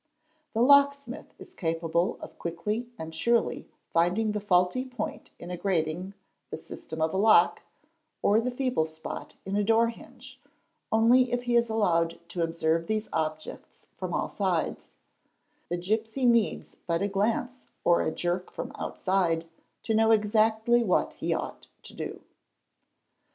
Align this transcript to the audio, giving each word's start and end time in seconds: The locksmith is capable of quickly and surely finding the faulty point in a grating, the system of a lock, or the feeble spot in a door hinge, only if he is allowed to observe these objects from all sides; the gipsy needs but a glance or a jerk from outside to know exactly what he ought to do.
The 0.53 0.63
locksmith 0.63 1.35
is 1.37 1.53
capable 1.53 2.17
of 2.21 2.39
quickly 2.39 2.89
and 2.97 3.13
surely 3.13 3.67
finding 3.93 4.31
the 4.31 4.41
faulty 4.41 4.83
point 4.83 5.29
in 5.37 5.51
a 5.51 5.57
grating, 5.57 6.15
the 6.49 6.57
system 6.57 7.03
of 7.03 7.13
a 7.13 7.17
lock, 7.17 7.61
or 8.23 8.41
the 8.41 8.49
feeble 8.49 8.87
spot 8.87 9.35
in 9.45 9.55
a 9.55 9.63
door 9.63 9.89
hinge, 9.89 10.41
only 10.91 11.31
if 11.31 11.43
he 11.43 11.55
is 11.55 11.69
allowed 11.69 12.19
to 12.29 12.41
observe 12.41 12.87
these 12.87 13.09
objects 13.13 13.85
from 13.95 14.11
all 14.11 14.27
sides; 14.27 14.93
the 15.69 15.77
gipsy 15.77 16.25
needs 16.25 16.75
but 16.87 17.03
a 17.03 17.07
glance 17.07 17.67
or 17.83 18.01
a 18.01 18.09
jerk 18.09 18.49
from 18.49 18.71
outside 18.79 19.45
to 19.83 19.93
know 19.93 20.09
exactly 20.09 20.83
what 20.83 21.13
he 21.13 21.31
ought 21.31 21.67
to 21.83 21.93
do. 21.93 22.21